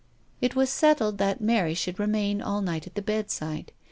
[0.41, 3.71] It was settled that Mary should remain all night at the bedside.